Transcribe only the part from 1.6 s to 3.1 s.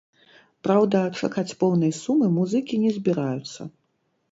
поўнай сумы музыкі не